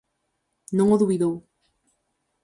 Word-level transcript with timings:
Non 0.77 0.87
o 0.95 0.99
dubidou. 1.01 1.33